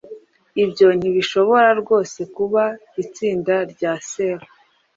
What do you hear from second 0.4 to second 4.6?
Ibyo ntibishobora rwose kuba itsinda rya Sera?